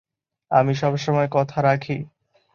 আমি 0.51 0.73
সবসময় 0.75 1.29
কথা 1.31 1.57
রাখি। 1.61 1.97